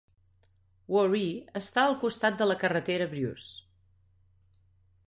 [0.95, 3.55] Woree està al costat de la carretera Bruce.